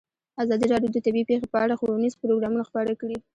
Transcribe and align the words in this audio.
ازادي 0.43 0.65
راډیو 0.73 0.93
د 0.93 0.97
طبیعي 1.05 1.27
پېښې 1.29 1.47
په 1.53 1.57
اړه 1.63 1.75
ښوونیز 1.79 2.13
پروګرامونه 2.21 2.63
خپاره 2.69 2.91
کړي. 3.01 3.17